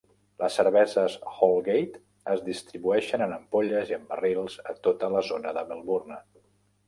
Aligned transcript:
Les 0.41 0.55
cerveses 0.59 1.17
Holgate 1.31 1.99
es 2.35 2.39
distribueixen 2.47 3.23
en 3.25 3.35
ampolles 3.35 3.93
i 3.93 3.97
en 3.99 4.09
barrils 4.13 4.55
a 4.73 4.75
tota 4.89 5.11
la 5.17 5.21
zona 5.31 5.53
de 5.59 5.65
Melbourne. 5.73 6.19